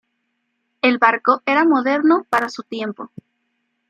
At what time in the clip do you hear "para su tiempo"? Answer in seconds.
2.31-3.11